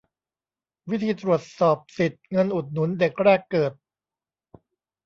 [0.89, 3.73] วิธีตรวจสอบสิทธิ์เงินอุดหนุนเด็กแรกเกิด